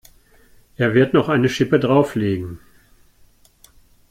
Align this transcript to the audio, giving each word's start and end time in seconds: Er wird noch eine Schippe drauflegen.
Er 0.77 0.95
wird 0.95 1.13
noch 1.13 1.29
eine 1.29 1.47
Schippe 1.47 1.79
drauflegen. 1.79 2.57